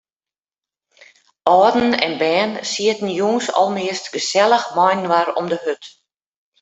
Alden 1.43 1.91
en 2.05 2.13
bern 2.23 2.53
sieten 2.71 3.09
jûns 3.19 3.47
almeast 3.61 4.05
gesellich 4.15 4.67
mei-inoar 4.75 5.27
om 5.39 5.47
de 5.51 5.57
hurd. 5.63 5.83